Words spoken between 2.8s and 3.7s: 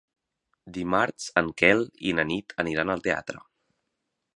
al teatre.